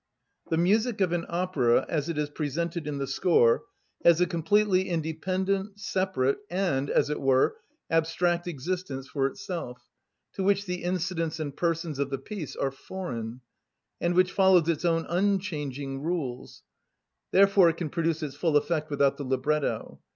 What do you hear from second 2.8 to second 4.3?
in the score, has a